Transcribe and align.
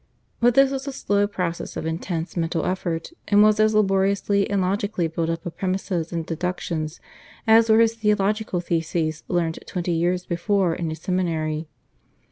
But 0.39 0.55
this 0.55 0.71
was 0.71 0.87
a 0.87 0.91
slow 0.93 1.27
process 1.27 1.77
of 1.77 1.85
intense 1.85 2.35
mental 2.35 2.65
effort, 2.65 3.11
and 3.27 3.43
was 3.43 3.59
as 3.59 3.75
laboriously 3.75 4.49
and 4.49 4.59
logically 4.59 5.07
built 5.07 5.29
up 5.29 5.45
of 5.45 5.55
premises 5.55 6.11
and 6.11 6.25
deductions 6.25 6.99
as 7.45 7.69
were 7.69 7.77
his 7.79 7.93
theological 7.93 8.61
theses 8.61 9.23
learned 9.27 9.59
twenty 9.67 9.91
years 9.91 10.25
before 10.25 10.73
in 10.73 10.89
his 10.89 10.97
seminary. 11.01 11.67